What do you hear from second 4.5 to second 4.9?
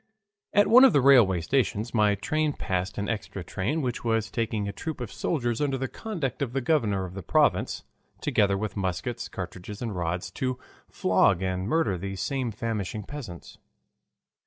a